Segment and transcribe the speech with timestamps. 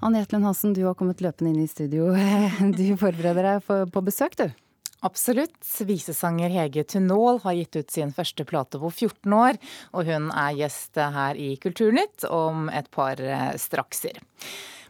[0.00, 2.12] Anne Jetlund Hansen, du har kommet løpende inn i studio.
[2.78, 4.48] Du forbereder deg på besøk, du?
[5.04, 5.58] Absolutt.
[5.84, 9.58] Visesanger Hege Tunål har gitt ut sin første plate på 14 år,
[9.92, 14.22] og hun er gjest her i Kulturnytt om et par eh, strakser.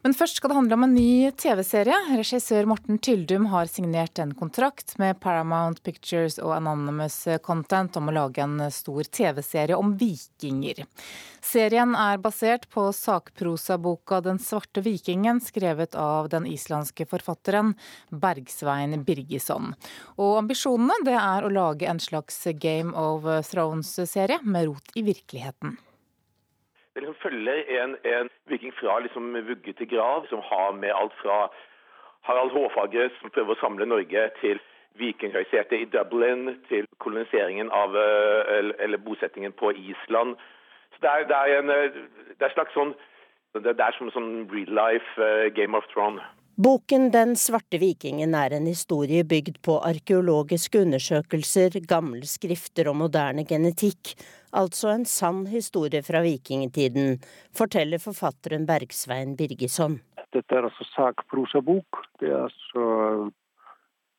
[0.05, 1.97] Men først skal det handle om en ny TV-serie.
[2.19, 7.17] Regissør Morten Tyldum har signert en kontrakt med Paramount Pictures og Anonymous
[7.47, 10.83] Content om å lage en stor TV-serie om vikinger.
[11.41, 17.73] Serien er basert på sakprosaboka Den svarte vikingen, skrevet av den islandske forfatteren
[18.13, 19.73] Bergsvein Birgisson.
[20.21, 25.79] Og ambisjonene det er å lage en slags Game of Thrones-serie med rot i virkeligheten.
[26.95, 31.15] Det liksom følger en, en viking fra liksom vugge til grav, som har med alt
[31.23, 31.49] fra
[32.23, 34.61] Harald Hårfagre, som prøver å samle Norge, til
[35.01, 40.37] vikinghøysetet i Dublin, til koloniseringen av eller, eller bosettingen på Island.
[40.95, 41.99] Så Det er, det er en eh,
[42.39, 42.95] det er slags sånn
[43.55, 46.23] det er som sånn real life uh, Game of Thrones.
[46.57, 53.43] Boken Den svarte vikingen er en historie bygd på arkeologiske undersøkelser, gamle skrifter og moderne
[53.43, 54.13] genetikk,
[54.55, 57.19] altså en sann historie fra vikingtiden,
[57.59, 59.99] forteller forfatteren Bergsvein Birgisson.
[60.31, 62.05] Dette er altså sakprosabok.
[62.23, 62.87] Det er altså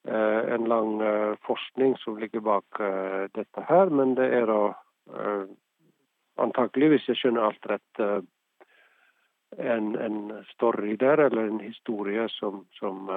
[0.03, 4.61] eh, en lang eh, forskning som ligger bak eh, dette her, men det er da
[6.41, 8.05] antakelig, hvis jeg skjønner alt rett,
[9.57, 10.19] en, en,
[10.51, 13.07] story der, eller en historie som, som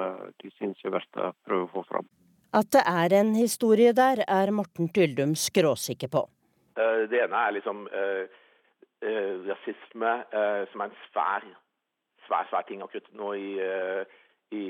[0.41, 2.09] de syns er verdt å prøve å få fram.
[2.55, 6.23] At det er en historie der, er Morten Tyldum skråsikker på.
[6.79, 8.23] Eh, det ene er liksom eh,
[9.05, 10.13] eh, rasisme,
[10.71, 11.45] som er en svær,
[12.27, 13.51] svær, svær ting akkurat nå i,
[14.55, 14.63] i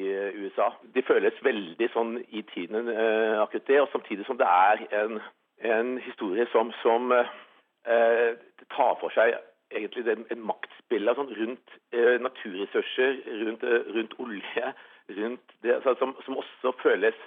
[0.43, 0.71] USA.
[0.95, 2.91] Det føles veldig sånn i tiden
[3.39, 5.19] akkurat det, og samtidig som det er en,
[5.63, 7.13] en historie som, som
[7.83, 9.37] tar for seg
[9.71, 14.71] egentlig en, en maktspill sånn, rundt eh, naturressurser, rundt, rundt, olje,
[15.17, 17.17] rundt det, altså, som, som, også føles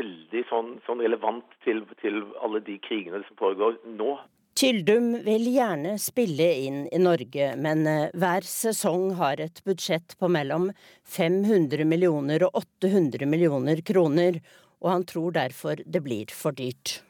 [0.00, 4.14] veldig sånn, sånn relevant til, til, alle de krigene som foregår nå.
[4.56, 10.28] Tyldum vil gjerne spille inn i Norge, men eh, hver sesong har et budsjett på
[10.32, 10.70] mellom
[11.08, 14.42] 500 millioner og 800 millioner kroner,
[14.82, 17.00] og han tror derfor det blir for dyrt.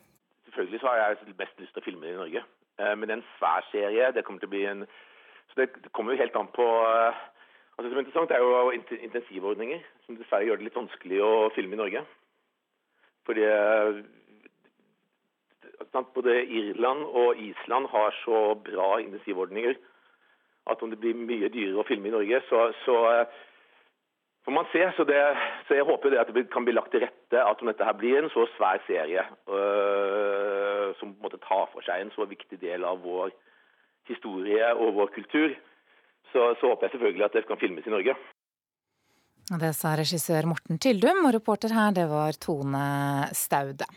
[0.46, 3.10] Selvfølgelig så har jeg best lyst til å filme det i Norge, eh, men det
[3.10, 4.12] er en svær serie.
[4.12, 4.86] Det kommer til å bli en
[5.52, 7.20] Så det, kommer jo helt an på eh,
[7.72, 11.72] Altså, som er interessant, er jo intensivordninger, som dessverre gjør det litt vanskelig å filme
[11.72, 12.02] i Norge.
[13.24, 13.46] Fordi
[16.14, 19.74] både Irland og Island har så bra intensivordninger
[20.70, 23.40] at om det blir mye dyrere å filme i Norge, så, så eh,
[24.44, 24.84] får man se.
[24.96, 25.18] Så, det,
[25.66, 27.96] så, jeg håper det at det kan bli lagt til rette at om dette her
[27.98, 30.61] blir en så svær serie øh,
[30.98, 33.32] som på en måte tar for seg en så viktig del av vår
[34.10, 35.54] historie og vår kultur,
[36.32, 38.16] så, så håper jeg selvfølgelig at det kan filmes i Norge.
[39.52, 42.82] Det sa regissør Morten Tyldum, og reporter her det var Tone
[43.36, 43.88] Staude.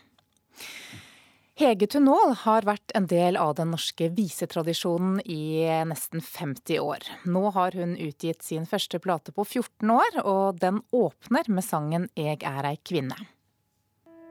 [1.56, 7.06] Hege Tunål har vært en del av den norske visetradisjonen i nesten 50 år.
[7.24, 12.10] Nå har hun utgitt sin første plate på 14 år, og den åpner med sangen
[12.12, 13.16] Eg er ei kvinne.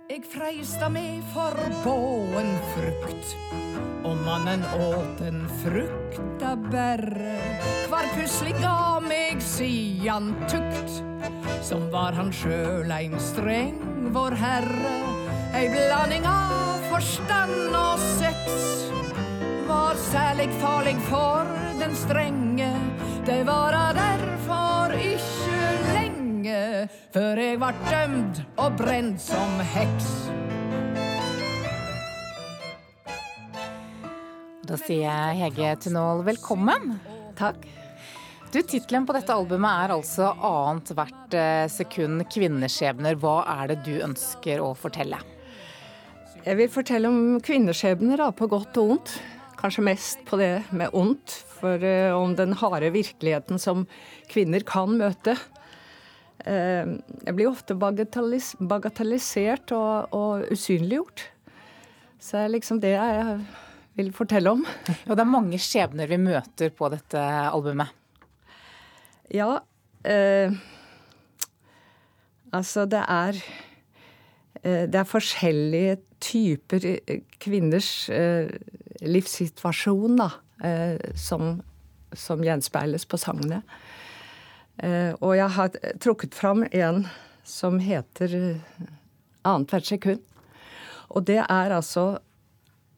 [0.05, 3.31] Eg freista meg for båen frukt,
[4.05, 7.39] og mannen åt en frukta berre.
[7.87, 10.99] Kvar pusling ga meg sian tukt,
[11.65, 13.81] som var han sjøl ein streng
[14.13, 14.93] vår herre.
[15.57, 18.85] Ei blanding av forstand og sex
[19.65, 21.49] var særlig farlig for
[21.81, 22.69] den strenge.
[23.25, 24.34] Det var der
[27.13, 30.09] før jeg vart dømd og brent som heks.
[34.65, 36.95] Da sier jeg Hege Tunål velkommen.
[37.37, 37.59] Takk.
[38.49, 43.17] Du, Tittelen på dette albumet er altså 'Annet hvert eh, sekund kvinneskjebner'.
[43.19, 45.19] Hva er det du ønsker å fortelle?
[46.45, 49.15] Jeg vil fortelle om kvinneskjebner, da, på godt og ondt.
[49.59, 51.35] Kanskje mest på det med ondt.
[51.57, 53.87] For uh, om den harde virkeligheten som
[54.29, 55.33] kvinner kan møte.
[56.45, 61.25] Uh, jeg blir ofte bagatellis bagatellisert og, og, usynliggjort.
[62.21, 63.37] Så det er liksom det jeg
[63.97, 64.65] vil fortelle om.
[65.07, 67.93] Og det er mange skjebner vi møter på dette albumet.
[69.33, 69.61] Ja.
[70.05, 70.53] Eh,
[72.53, 73.39] altså, det er
[74.65, 76.85] det er forskjellige typer
[77.37, 77.89] kvinners
[79.05, 80.29] livssituasjon da,
[80.63, 81.59] eh, som,
[82.13, 83.61] som gjenspeiles på sangene.
[84.77, 87.05] Eh, og jeg har trukket fram en
[87.47, 88.87] som heter eh,
[89.45, 90.23] Annethvert sekund.
[91.13, 92.17] Og det er altså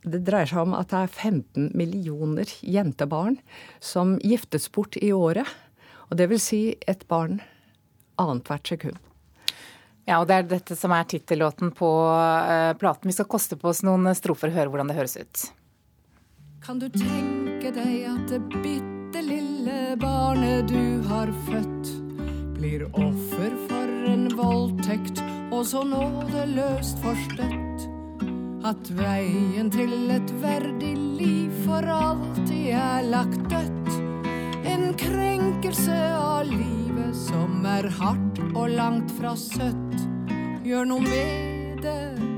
[0.07, 3.35] Det dreier seg om at det er 15 millioner jentebarn
[3.83, 5.49] som giftes bort i året.
[6.07, 7.41] Og det vil si et barn
[8.15, 8.95] annethvert sekund.
[10.07, 13.11] Ja, og det er dette som er tittellåten på uh, platen.
[13.11, 15.49] Vi skal koste på oss noen strofer og høre hvordan det høres ut.
[16.63, 18.96] Kan du tenke deg at det bitte
[19.67, 21.89] lille barnet du har født,
[22.55, 25.19] blir offer for en voldtekt
[25.51, 27.87] og så nådeløst forstøtt?
[28.67, 33.91] At veien til et verdig liv for alltid er lagt dødt?
[34.67, 39.99] En krenkelse av livet som er hardt og langt fra søtt.
[40.63, 42.36] Gjør noe med det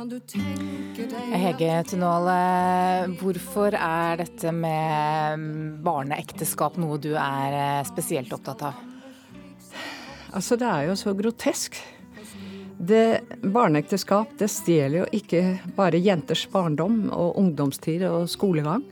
[0.00, 5.42] Hege Tunål, eh, hvorfor er dette med
[5.84, 8.78] barneekteskap noe du er eh, spesielt opptatt av?
[10.32, 11.76] Altså, det er jo så grotesk.
[12.80, 15.42] Det, barneekteskap det stjeler jo ikke
[15.76, 18.86] bare jenters barndom og ungdomstid og skolegang.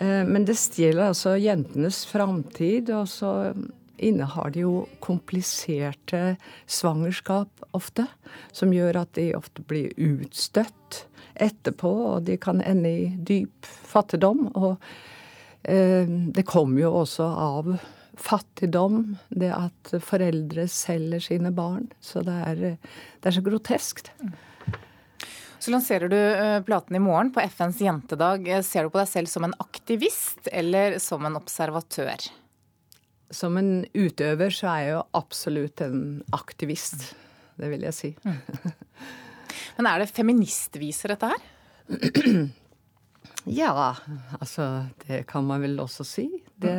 [0.00, 3.54] Eh, men det stjeler altså jentenes framtid, og så
[3.96, 4.74] innehar de jo
[5.04, 6.36] kompliserte
[6.66, 8.06] svangerskap ofte,
[8.52, 11.04] som gjør at de ofte blir utstøtt
[11.34, 14.48] etterpå, og de kan ende i dyp fattigdom.
[14.54, 14.76] Og
[15.62, 17.76] eh, det kommer jo også av
[18.14, 21.88] fattigdom, det at foreldre selger sine barn.
[22.00, 24.12] Så det er, det er så groteskt.
[25.64, 28.46] Så lanserer du eh, platen i morgen på FNs jentedag.
[28.66, 32.28] Ser du på deg selv som en aktivist eller som en observatør?
[33.32, 36.02] Som en utøver så er jeg jo absolutt en
[36.36, 37.12] aktivist.
[37.58, 38.10] Det vil jeg si.
[38.24, 38.38] Mm.
[39.78, 41.50] Men er det feministviser, dette her?
[43.60, 43.72] ja,
[44.38, 46.28] altså Det kan man vel også si.
[46.56, 46.74] Det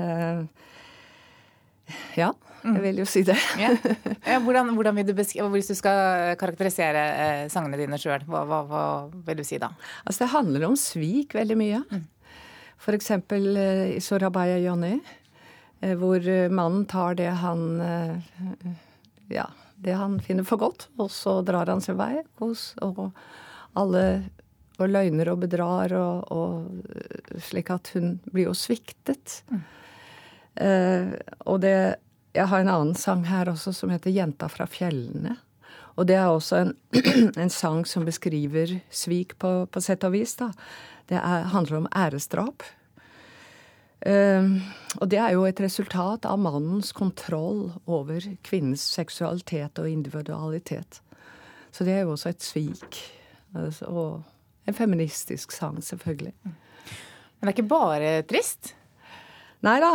[2.18, 2.32] Ja,
[2.66, 3.38] jeg vil jo si det.
[3.62, 3.76] ja.
[4.26, 8.42] Ja, hvordan, hvordan, vil du beskrive, Hvis du skal karakterisere eh, sangene dine sjøl, hva,
[8.50, 8.86] hva, hva,
[9.28, 9.70] vil du si da?
[10.04, 11.84] Altså Det handler om svik veldig mye.
[11.92, 12.08] Mm.
[12.96, 14.98] Eksempel eh, i Sorabaya Johnny
[16.00, 18.18] hvor eh, mannen tar det han eh,
[19.30, 19.46] ja,
[19.76, 22.24] det han finner for godt, og så drar han sin vei.
[22.42, 23.12] Og
[23.76, 24.06] alle
[24.76, 29.42] og løgner og bedrar, og, og, slik at hun blir jo sviktet.
[29.52, 29.62] Mm.
[30.66, 31.14] Eh,
[31.46, 31.78] og det
[32.36, 35.38] Jeg har en annen sang her også som heter 'Jenta fra fjellene'.
[35.96, 36.74] Og det er også en,
[37.44, 40.36] en sang som beskriver svik på, på sett og vis.
[40.36, 40.52] da.
[41.08, 42.64] Det er, handler om æresdrap.
[44.04, 44.60] Ehm,
[45.02, 51.02] og det er jo et resultat av mannens kontroll over kvinnens seksualitet og individualitet.
[51.72, 53.00] Så det er jo også et svik.
[53.56, 56.34] Altså, og en feministisk sang, selvfølgelig.
[56.44, 58.76] Men det er ikke bare trist?
[59.66, 59.94] Nei da.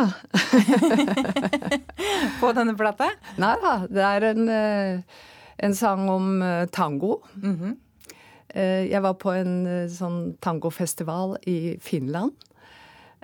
[2.41, 3.11] På denne plata?
[3.39, 3.75] Nei da.
[3.87, 5.21] Det er en, eh,
[5.63, 7.21] en sang om eh, tango.
[7.35, 7.79] Mm -hmm.
[8.55, 12.33] Jeg var på en sånn tangofestival i Finland.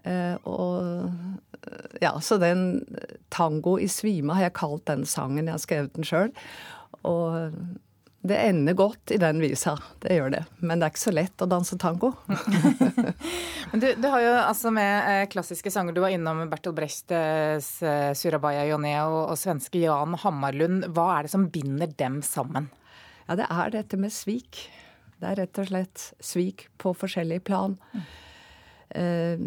[0.06, 2.84] Eh, og ja, så den
[3.32, 5.46] tango i svime har jeg kalt den sangen.
[5.46, 6.32] Jeg har skrevet den sjøl.
[7.06, 7.52] Og
[8.26, 10.42] det ender godt i den visa, det gjør det.
[10.58, 12.12] Men det er ikke så lett å danse tango.
[13.70, 15.94] Men du, du, har jo altså med eh, klassiske sanger.
[15.94, 20.88] Du var innom Bertolt Brechts eh, 'Surabaya Joné' og, og svenske Jan Hammarlund.
[20.96, 22.70] Hva er det som binder dem sammen?
[23.28, 24.66] Ja, det er dette med svik.
[25.20, 27.78] Det er rett og slett svik på forskjellige plan.
[27.94, 28.06] Mm.
[28.90, 29.38] Eh,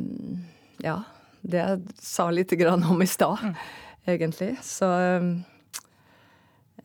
[0.83, 0.97] ja,
[1.41, 3.55] det jeg sa lite grann om i stad, mm.
[4.15, 4.57] egentlig.
[4.65, 4.89] Så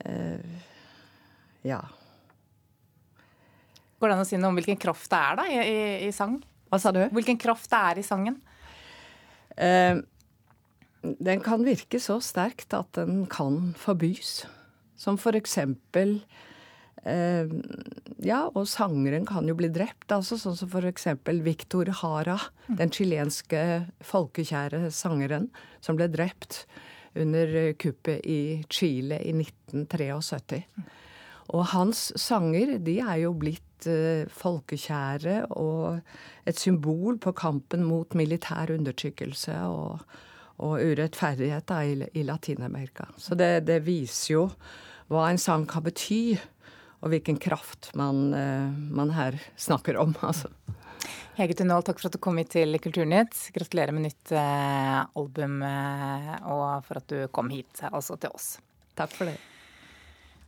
[0.05, 0.41] eh,
[1.65, 1.81] ja.
[3.99, 6.11] Går det an å si noe om hvilken kraft det er da i, i, i
[6.15, 6.39] sang?
[6.71, 7.05] Hva sa du?
[7.15, 8.41] Hvilken kraft det er i sangen?
[9.57, 10.03] Eh,
[11.05, 14.45] den kan virke så sterkt at den kan forbys.
[14.97, 16.19] Som for eksempel
[17.05, 23.61] ja, og sangeren kan jo bli drept, altså sånn som eksempel Victor Hara, den chilenske
[24.01, 25.51] folkekjære sangeren
[25.85, 26.63] som ble drept
[27.15, 30.63] under kuppet i Chile i 1973.
[31.55, 36.01] Og hans sanger de er jo blitt uh, folkekjære og
[36.49, 40.01] et symbol på kampen mot militær undertrykkelse og,
[40.65, 43.11] og urettferdighet da, i, i Latin-Amerika.
[43.21, 44.49] Så det, det, viser jo
[45.13, 46.39] hva en sang kan bety
[47.05, 50.17] og hvilken kraft man, eh, man her snakker om.
[50.31, 50.49] altså.
[51.37, 53.37] Hege Tunnel, takk for at du kom hit til Kulturnytt.
[53.55, 58.55] Gratulerer med nytt eh, album, eh, og for at du kom hit, altså til oss.
[58.97, 59.37] Takk for det.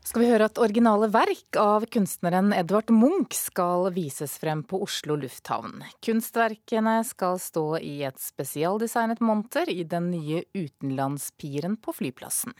[0.06, 5.16] Skal vi høre at originale verk av kunstneren Edvard Munch skal vises frem på Oslo
[5.18, 5.82] lufthavn.
[6.06, 12.54] Kunstverkene skal stå i et spesialdesignet monter i den nye utenlandspiren på flyplassen.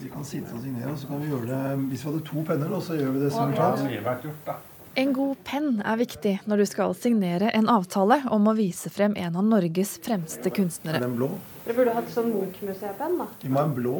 [0.00, 2.42] Vi kan sitte og signere, og så kan vi gjøre det Hvis vi hadde to
[2.48, 4.68] penner, så gjør vi det simultant.
[4.98, 9.14] En god penn er viktig når du skal signere en avtale om å vise frem
[9.20, 10.98] en av Norges fremste kunstnere.
[10.98, 11.30] Er den blå?
[11.66, 13.28] Du burde hatt sånn Munch-museepenn, da.
[13.42, 13.94] Vi må ha en blå.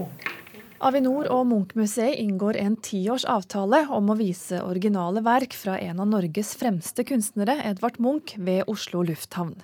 [0.81, 6.55] Avinor og Munch-museet inngår en tiårsavtale om å vise originale verk fra en av Norges
[6.57, 9.59] fremste kunstnere, Edvard Munch, ved Oslo lufthavn.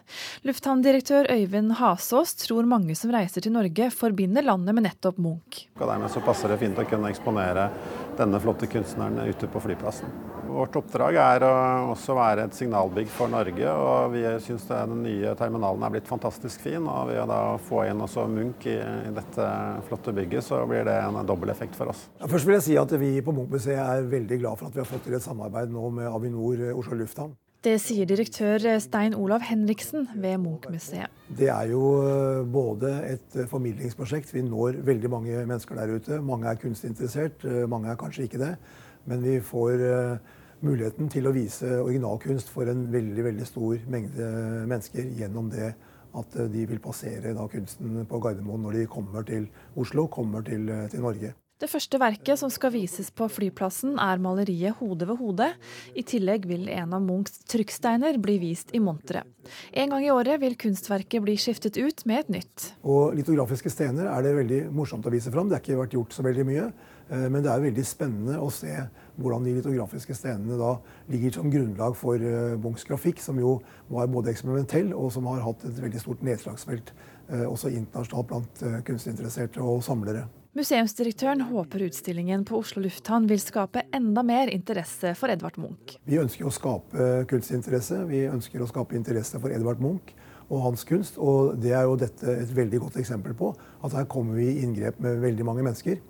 [0.44, 5.62] Lufthavndirektør Øyvind Hasås tror mange som reiser til Norge, forbinder landet med nettopp Munch.
[5.80, 7.70] Dermed så passer det fint å kunne eksponere
[8.18, 10.10] denne flotte kunstneren ute på flyplassen.
[10.46, 11.52] Vårt oppdrag er å
[11.92, 16.62] også være et signalbygg for Norge, og vi syns den nye terminalen er blitt fantastisk
[16.64, 16.86] fin.
[16.86, 19.48] Og ved å få inn også Munch i, i dette
[19.88, 22.06] flotte bygget, så blir det en dobbel effekt for oss.
[22.20, 24.84] Ja, først vil jeg si at vi på Munch-museet er veldig glad for at vi
[24.84, 27.34] har fått til et samarbeid nå med Avinor Oslo lufthavn.
[27.66, 31.10] Det sier direktør Stein Olav Henriksen ved Munch-museet.
[31.34, 31.80] Det er jo
[32.46, 34.30] både et formidlingsprosjekt.
[34.30, 36.20] Vi når veldig mange mennesker der ute.
[36.22, 38.52] Mange er kunstinteressert, mange er kanskje ikke det.
[39.10, 39.82] Men vi får
[40.62, 44.28] muligheten til å vise originalkunst for en veldig, veldig stor mengde
[44.70, 45.72] mennesker gjennom det
[46.16, 50.70] at de vil passere da, kunsten på Gardermoen når de kommer til Oslo, kommer til,
[50.94, 51.34] til Norge.
[51.56, 55.54] Det første verket som skal vises på flyplassen, er maleriet 'Hode ved hode'.
[55.96, 59.24] I tillegg vil en av Munchs trykksteiner bli vist i monteret.
[59.72, 62.74] En gang i året vil kunstverket bli skiftet ut med et nytt.
[62.84, 65.48] Og Litografiske stener er det veldig morsomt å vise fram.
[65.48, 66.72] Det har ikke vært gjort så veldig mye.
[67.08, 68.76] Men det er veldig spennende å se
[69.16, 70.76] hvordan de litografiske stenene da
[71.08, 72.18] ligger som grunnlag for
[72.58, 76.92] Munchs grafikk, som jo var både eksperimentell og som har hatt et veldig stort nedslagsfelt
[77.30, 80.26] også internasjonalt blant kunstinteresserte og samlere.
[80.56, 85.98] Museumsdirektøren håper utstillingen på Oslo lufthavn vil skape enda mer interesse for Edvard Munch.
[86.08, 87.98] Vi ønsker å skape kunstinteresse.
[88.08, 90.14] Vi ønsker å skape interesse for Edvard Munch
[90.48, 91.18] og hans kunst.
[91.20, 93.52] Og det er jo dette et veldig godt eksempel på.
[93.84, 96.00] At her kommer vi i inngrep med veldig mange mennesker.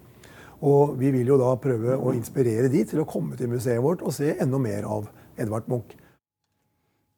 [0.62, 4.06] Og vi vil jo da prøve å inspirere de til å komme til museet vårt
[4.06, 5.98] og se enda mer av Edvard Munch.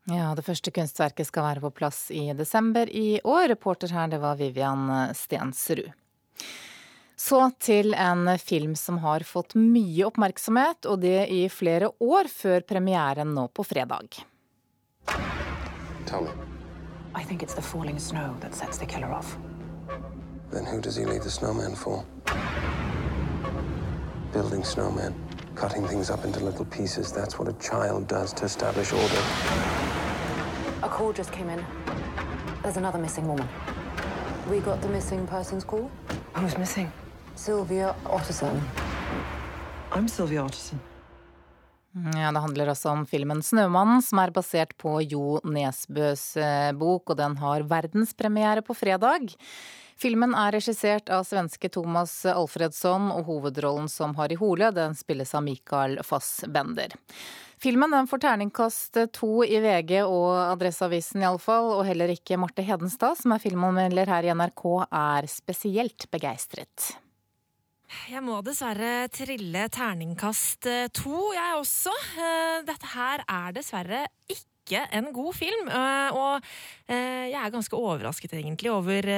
[0.08, 3.50] Ja, Det første kunstverket skal være på plass i desember i år.
[3.52, 5.92] Reporter her, det var Vivian Stensrud.
[7.21, 12.63] Så til en film som har fått mye oppmerksomhet, og det i flere år før
[12.63, 14.21] premieren nå på fredag.
[16.07, 16.31] Tell me.
[17.15, 19.37] I think it's the falling snow that sets the killer off.
[20.53, 22.05] Then who does he leave the snowman for?
[24.33, 25.13] Building snowmen,
[25.57, 27.13] cutting things up into little pieces.
[27.13, 29.23] That's what a child does to establish order.
[30.83, 31.65] A call just came in.
[32.63, 33.49] There's another missing woman.
[34.49, 35.91] We got the missing persons call.
[36.35, 36.93] Who's missing?
[37.38, 38.61] Sylvia Otterson.
[39.90, 40.80] I'm Sylvia Otterson.
[42.14, 46.37] Ja, Det handler også om filmen 'Snømannen', som er basert på Jo Nesbøs
[46.78, 49.37] bok, og den har verdenspremiere på fredag.
[49.97, 55.42] Filmen er regissert av svenske Thomas Alfredsson, og hovedrollen som Harry Hole den spilles av
[55.42, 56.88] Mikael Fassbender.
[57.59, 63.14] Filmen den får terningkast to i VG og Adresseavisen iallfall, og heller ikke Marte Hedenstad,
[63.16, 66.99] som er filmanmelder her i NRK, er spesielt begeistret.
[67.88, 71.95] Jeg må dessverre trille terningkast to, jeg også.
[72.68, 75.71] Dette her er dessverre ikke en god film.
[75.73, 76.50] Og
[76.92, 79.09] jeg er ganske overrasket egentlig over,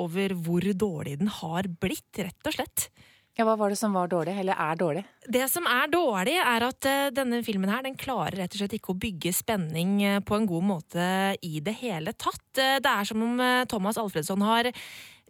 [0.00, 2.88] over hvor dårlig den har blitt, rett og slett.
[3.34, 5.00] Ja, Hva var det som var dårlig, eller er dårlig?
[5.26, 8.94] Det som er dårlig, er at denne filmen her, den klarer rett og slett ikke
[8.94, 11.08] å bygge spenning på en god måte
[11.42, 12.46] i det hele tatt.
[12.54, 14.70] Det er som om Thomas Alfredsson har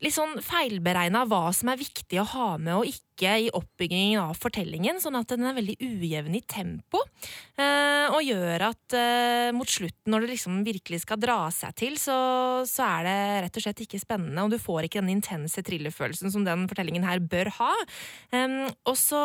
[0.05, 4.35] litt sånn feilberegna hva som er viktig å ha med og ikke i oppbyggingen av
[4.43, 6.99] fortellingen, sånn at den er veldig ujevn i tempo.
[7.55, 8.97] Og gjør at
[9.55, 12.17] mot slutten, når det liksom virkelig skal dra seg til, så,
[12.67, 16.35] så er det rett og slett ikke spennende, og du får ikke den intense thrillerfølelsen
[16.35, 17.71] som den fortellingen her bør ha.
[18.83, 19.23] Og så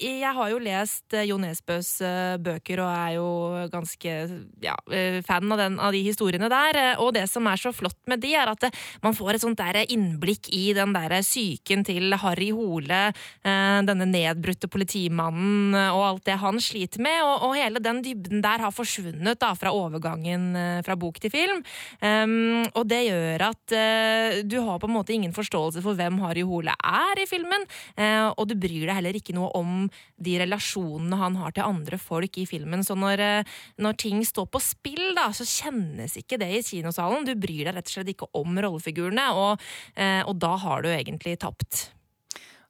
[0.00, 1.92] Jeg har jo lest Jo Nesbøs
[2.40, 3.28] bøker og er jo
[3.68, 4.16] ganske
[4.64, 4.78] ja,
[5.28, 8.32] fan av, den, av de historiene der, og det som er så flott med de,
[8.32, 8.70] er at
[9.04, 10.15] man får et sånt der innblikk
[10.54, 17.02] i den der psyken til Harry Hole, denne nedbrutte politimannen og alt det han sliter
[17.04, 20.54] med, og, og hele den dybden der har forsvunnet da, fra overgangen
[20.86, 21.62] fra bok til film.
[22.00, 26.18] Um, og det gjør at uh, du har på en måte ingen forståelse for hvem
[26.24, 27.66] Harry Hole er i filmen,
[27.98, 32.00] uh, og du bryr deg heller ikke noe om de relasjonene han har til andre
[32.00, 32.84] folk i filmen.
[32.86, 37.26] Så når, uh, når ting står på spill, da, så kjennes ikke det i kinosalen.
[37.26, 39.66] Du bryr deg rett og slett ikke om rollefigurene, og,
[39.96, 41.86] og da har du egentlig tapt.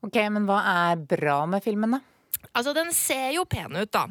[0.04, 2.02] Ok, Men hva er bra med filmen, da?
[2.52, 4.04] Altså, Den ser jo pen ut, da.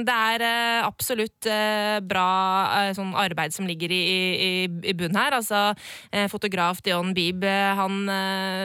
[0.00, 0.44] Det er
[0.86, 1.46] absolutt
[2.08, 2.30] bra
[2.96, 5.36] sånn arbeid som ligger i, i, i bunnen her.
[5.36, 5.74] Altså,
[6.32, 8.00] fotograf Dion Beeb han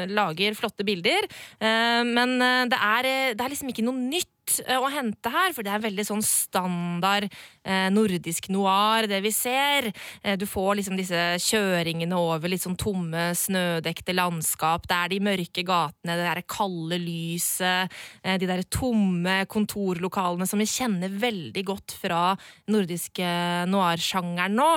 [0.10, 1.27] lager flotte bilder.
[1.60, 2.38] Men
[2.72, 5.71] det er, det er liksom ikke noe nytt nytt eh, å hente her, for det
[5.73, 7.27] er veldig sånn standard
[7.63, 9.91] eh, nordisk noir, det vi ser.
[10.23, 14.87] Eh, du får liksom disse kjøringene over litt sånn tomme, snødekte landskap.
[14.87, 17.91] Det er de mørke gatene, det derre kalde lyset,
[18.23, 22.35] de derre tomme kontorlokalene som vi kjenner veldig godt fra
[22.71, 23.25] nordiske
[23.69, 24.69] noir-sjangeren nå.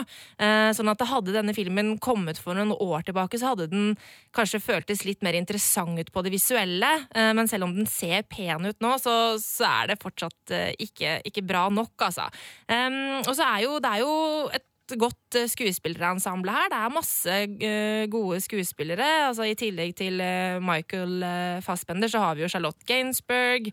[0.76, 3.92] Sånn at hadde denne filmen kommet for noen år tilbake, så hadde den
[4.36, 6.90] kanskje føltes litt mer interessant ut på det visuelle.
[7.14, 9.14] Men selv om den ser pen ut nå, så,
[9.58, 12.28] så er det fortsatt eh, ikke, ikke bra nok, altså.
[12.70, 14.16] Um, og så er jo det er jo
[14.54, 14.64] et
[14.96, 16.70] godt eh, skuespillerensemble her.
[16.72, 19.08] Det er masse uh, gode skuespillere.
[19.26, 20.22] Altså, I tillegg til
[20.64, 21.26] Michael
[21.64, 23.68] Fassbender så har vi jo Charlotte Gainsburg,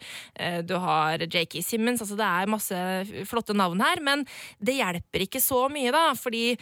[0.67, 1.61] du har J.K.
[1.63, 2.03] Simmons.
[2.03, 2.81] Altså, det er masse
[3.29, 4.25] flotte navn her, men
[4.59, 6.09] det hjelper ikke så mye, da.
[6.19, 6.57] Fordi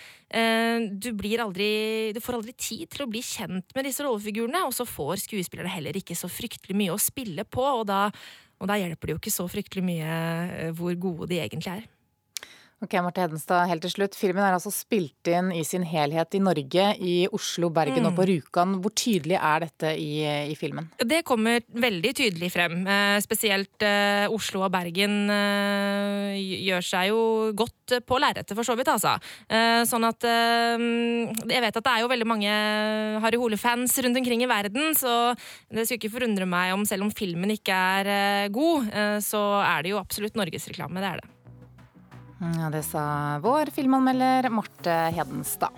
[1.02, 4.74] du blir aldri Du får aldri tid til å bli kjent med disse rollefigurene, og
[4.78, 8.08] så får skuespillerne heller ikke så fryktelig mye å spille på, og da,
[8.64, 11.84] og da hjelper det jo ikke så fryktelig mye hvor gode de egentlig er.
[12.84, 14.16] Ok, Marte Hedenstad, helt til slutt.
[14.20, 18.08] Filmen er altså spilt inn i sin helhet i Norge, i Oslo, Bergen mm.
[18.10, 18.74] og på Rjukan.
[18.84, 20.10] Hvor tydelig er dette i,
[20.52, 20.90] i, filmen?
[21.00, 22.82] Det kommer veldig tydelig frem.
[22.84, 27.22] Eh, spesielt eh, Oslo og Bergen eh, gjør seg jo
[27.56, 29.14] godt på lerretet, for så vidt, altså.
[29.88, 32.54] Sånn at Jeg vet at det er jo veldig mange
[33.24, 35.36] Harry Hole-fans rundt omkring i verden, så
[35.68, 38.90] det skulle ikke forundre meg om selv om filmen ikke er god,
[39.24, 41.04] så er det jo absolutt norgesreklame.
[41.04, 41.32] Det er det.
[42.44, 45.72] Ja, det sa vår filmanmelder Marte Hedenstad.